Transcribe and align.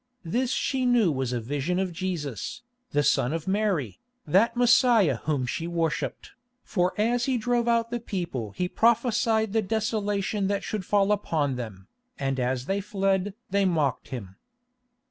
This 0.25 0.49
she 0.49 0.83
knew 0.83 1.11
was 1.11 1.31
a 1.31 1.39
vision 1.39 1.77
of 1.77 1.93
Jesus, 1.93 2.63
the 2.89 3.03
Son 3.03 3.33
of 3.33 3.47
Mary, 3.47 3.99
that 4.25 4.57
Messiah 4.57 5.17
Whom 5.25 5.45
she 5.45 5.67
worshipped, 5.67 6.31
for 6.63 6.95
as 6.99 7.25
He 7.25 7.37
drove 7.37 7.67
out 7.67 7.91
the 7.91 7.99
people 7.99 8.49
He 8.57 8.67
prophesied 8.67 9.53
the 9.53 9.61
desolation 9.61 10.47
that 10.47 10.63
should 10.63 10.85
fall 10.85 11.11
upon 11.11 11.55
them, 11.55 11.85
and 12.17 12.39
as 12.39 12.65
they 12.65 12.81
fled 12.81 13.35
they 13.51 13.63
mocked 13.63 14.07
Him. 14.07 14.37